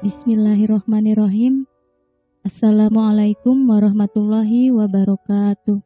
[0.00, 1.68] Bismillahirrohmanirrohim.
[2.40, 5.76] Assalamualaikum warahmatullahi wabarakatuh.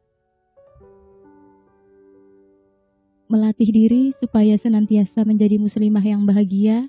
[3.27, 6.87] Melatih diri supaya senantiasa menjadi muslimah yang bahagia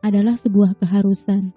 [0.00, 1.52] adalah sebuah keharusan.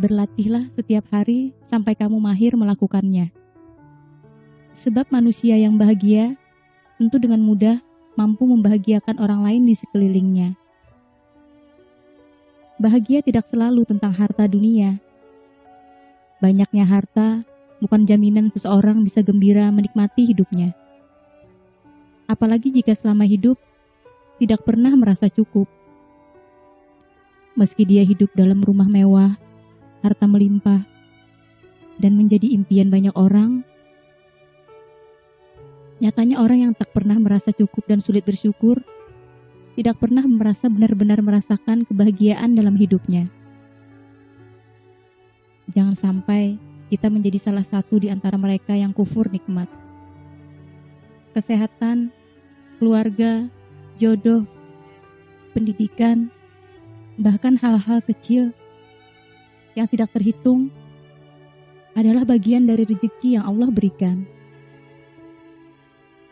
[0.00, 3.28] Berlatihlah setiap hari sampai kamu mahir melakukannya.
[4.72, 6.40] Sebab manusia yang bahagia
[6.96, 7.76] tentu dengan mudah
[8.16, 10.65] mampu membahagiakan orang lain di sekelilingnya.
[12.76, 15.00] Bahagia tidak selalu tentang harta dunia.
[16.44, 17.40] Banyaknya harta
[17.80, 20.76] bukan jaminan seseorang bisa gembira menikmati hidupnya.
[22.28, 23.56] Apalagi jika selama hidup
[24.36, 25.64] tidak pernah merasa cukup.
[27.56, 29.40] Meski dia hidup dalam rumah mewah,
[30.04, 30.84] harta melimpah,
[31.96, 33.64] dan menjadi impian banyak orang,
[36.04, 38.84] nyatanya orang yang tak pernah merasa cukup dan sulit bersyukur
[39.76, 43.28] tidak pernah merasa benar-benar merasakan kebahagiaan dalam hidupnya.
[45.68, 46.56] Jangan sampai
[46.88, 49.68] kita menjadi salah satu di antara mereka yang kufur nikmat.
[51.36, 52.08] Kesehatan,
[52.80, 53.52] keluarga,
[54.00, 54.48] jodoh,
[55.52, 56.32] pendidikan,
[57.20, 58.56] bahkan hal-hal kecil
[59.76, 60.72] yang tidak terhitung
[61.92, 64.24] adalah bagian dari rezeki yang Allah berikan.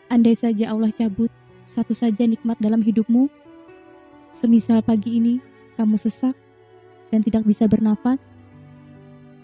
[0.09, 1.29] Andai saja Allah cabut
[1.65, 3.27] satu saja nikmat dalam hidupmu.
[4.29, 5.41] Semisal pagi ini
[5.75, 6.37] kamu sesak
[7.09, 8.37] dan tidak bisa bernapas,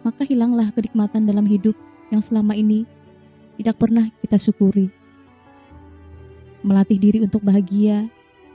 [0.06, 1.74] maka hilanglah kenikmatan dalam hidup
[2.14, 2.86] yang selama ini
[3.58, 4.94] tidak pernah kita syukuri.
[6.62, 8.06] Melatih diri untuk bahagia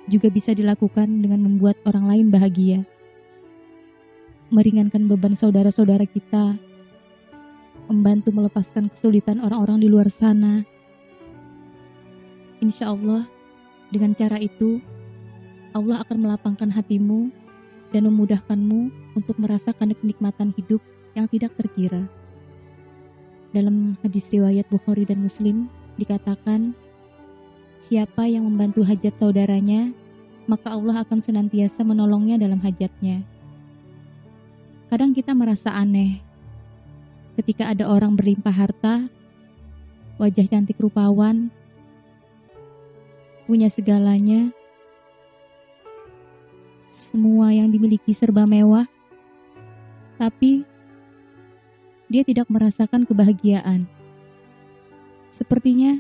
[0.07, 2.87] juga bisa dilakukan dengan membuat orang lain bahagia.
[4.55, 6.55] Meringankan beban saudara-saudara kita,
[7.91, 10.63] membantu melepaskan kesulitan orang-orang di luar sana.
[12.63, 13.27] Insya Allah,
[13.91, 14.83] dengan cara itu,
[15.71, 17.31] Allah akan melapangkan hatimu
[17.95, 18.81] dan memudahkanmu
[19.15, 20.83] untuk merasakan kenikmatan hidup
[21.15, 22.11] yang tidak terkira.
[23.55, 26.75] Dalam hadis riwayat Bukhari dan Muslim dikatakan,
[27.79, 29.95] siapa yang membantu hajat saudaranya,
[30.51, 33.23] maka Allah akan senantiasa menolongnya dalam hajatnya.
[34.87, 36.23] Kadang kita merasa aneh
[37.37, 39.07] ketika ada orang berlimpah harta,
[40.17, 41.53] wajah cantik rupawan,
[43.47, 44.51] punya segalanya,
[46.91, 48.91] semua yang dimiliki serba mewah,
[50.19, 50.67] tapi
[52.11, 53.87] dia tidak merasakan kebahagiaan.
[55.31, 55.99] Sepertinya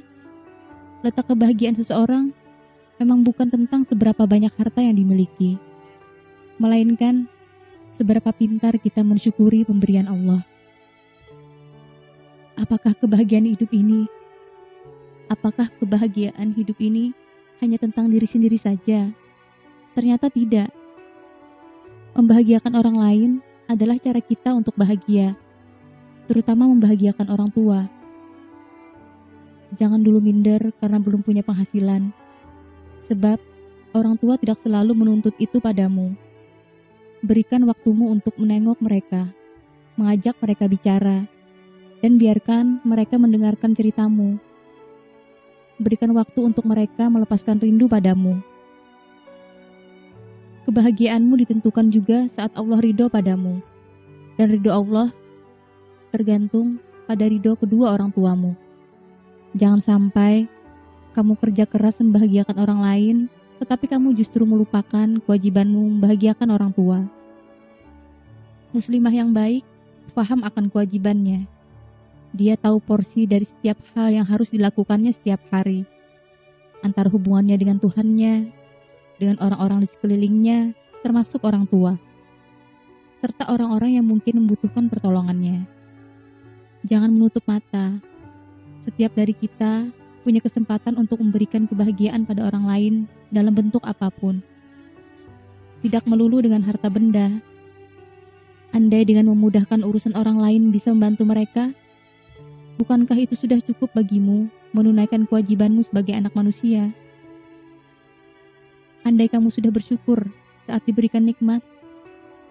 [1.06, 2.34] letak kebahagiaan seseorang
[2.98, 5.58] memang bukan tentang seberapa banyak harta yang dimiliki,
[6.58, 7.30] melainkan
[7.94, 10.42] seberapa pintar kita mensyukuri pemberian Allah.
[12.56, 14.08] Apakah kebahagiaan hidup ini?
[15.28, 17.12] Apakah kebahagiaan hidup ini
[17.60, 19.12] hanya tentang diri sendiri saja.
[19.96, 20.68] Ternyata tidak.
[22.16, 23.30] Membahagiakan orang lain
[23.68, 25.36] adalah cara kita untuk bahagia,
[26.24, 27.88] terutama membahagiakan orang tua.
[29.76, 32.14] Jangan dulu minder karena belum punya penghasilan,
[33.02, 33.36] sebab
[33.92, 36.14] orang tua tidak selalu menuntut itu padamu.
[37.20, 39.28] Berikan waktumu untuk menengok mereka,
[39.98, 41.18] mengajak mereka bicara,
[42.00, 44.38] dan biarkan mereka mendengarkan ceritamu
[45.76, 48.40] berikan waktu untuk mereka melepaskan rindu padamu.
[50.66, 53.62] Kebahagiaanmu ditentukan juga saat Allah ridho padamu.
[54.34, 55.14] Dan ridho Allah
[56.10, 58.58] tergantung pada ridho kedua orang tuamu.
[59.54, 60.50] Jangan sampai
[61.14, 63.16] kamu kerja keras membahagiakan orang lain,
[63.62, 67.08] tetapi kamu justru melupakan kewajibanmu membahagiakan orang tua.
[68.74, 69.64] Muslimah yang baik
[70.12, 71.44] paham akan kewajibannya
[72.34, 75.86] dia tahu porsi dari setiap hal yang harus dilakukannya setiap hari.
[76.82, 78.50] Antara hubungannya dengan Tuhannya,
[79.20, 80.58] dengan orang-orang di sekelilingnya,
[81.02, 81.96] termasuk orang tua.
[83.16, 85.64] Serta orang-orang yang mungkin membutuhkan pertolongannya.
[86.84, 87.98] Jangan menutup mata.
[88.78, 89.88] Setiap dari kita
[90.26, 92.94] punya kesempatan untuk memberikan kebahagiaan pada orang lain
[93.30, 94.42] dalam bentuk apa pun.
[95.80, 97.30] Tidak melulu dengan harta benda.
[98.74, 101.72] Andai dengan memudahkan urusan orang lain bisa membantu mereka,
[102.76, 106.92] Bukankah itu sudah cukup bagimu menunaikan kewajibanmu sebagai anak manusia?
[109.00, 110.28] Andai kamu sudah bersyukur
[110.60, 111.64] saat diberikan nikmat,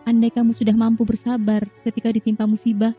[0.10, 2.98] andai kamu sudah mampu bersabar ketika ditimpa musibah,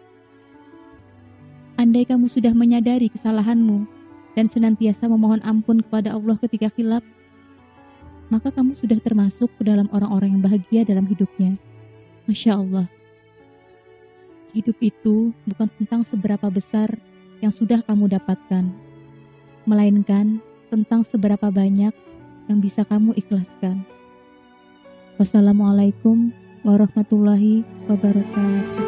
[1.75, 3.90] andai kamu sudah menyadari kesalahanmu
[4.38, 7.02] dan senantiasa memohon ampun kepada Allah ketika khilaf,
[8.31, 11.58] maka kamu sudah termasuk ke dalam orang-orang yang bahagia dalam hidupnya.
[12.31, 12.87] Masya Allah.
[14.55, 17.00] Hidup itu bukan tentang seberapa besar
[17.44, 18.71] yang sudah kamu dapatkan,
[19.69, 20.41] melainkan
[20.73, 21.93] tentang seberapa banyak
[22.47, 23.83] yang bisa kamu ikhlaskan.
[25.17, 26.31] Wassalamualaikum
[26.62, 28.86] warahmatullahi wabarakatuh.